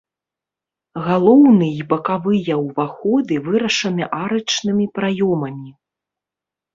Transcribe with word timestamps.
Галоўны 1.07 1.67
і 1.79 1.83
бакавыя 1.91 2.53
ўваходы 2.65 3.35
вырашаны 3.49 4.03
арачнымі 4.21 4.85
праёмамі. 4.97 5.69